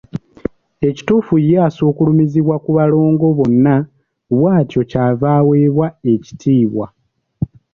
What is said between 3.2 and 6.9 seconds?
bonna bw’atyo ky’ava aweebwa ekitiibwa.